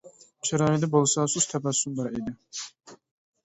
[0.47, 2.37] چىرايىدا بولسا سۇس تەبەسسۇم بار ئىدى.